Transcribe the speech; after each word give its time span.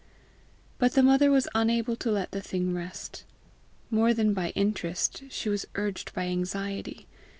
But 0.79 0.93
the 0.93 1.03
mother 1.03 1.29
was 1.29 1.47
unable 1.53 1.95
to 1.97 2.09
let 2.09 2.31
the 2.31 2.41
thing 2.41 2.73
rest. 2.73 3.23
More 3.91 4.15
than 4.15 4.33
by 4.33 4.49
interest 4.55 5.21
she 5.29 5.47
was 5.47 5.67
urged 5.75 6.11
by 6.15 6.23
anxiety. 6.25 7.05